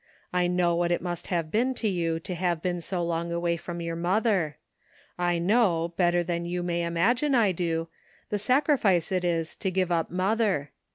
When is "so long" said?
2.81-3.31